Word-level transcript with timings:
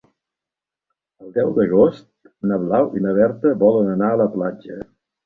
El 1.25 1.35
deu 1.35 1.51
d'agost 1.57 2.31
na 2.53 2.57
Blau 2.63 2.89
i 3.01 3.05
na 3.05 3.13
Berta 3.19 3.53
volen 3.65 3.93
anar 3.93 4.11
a 4.15 4.17
la 4.23 4.29
platja. 4.39 4.81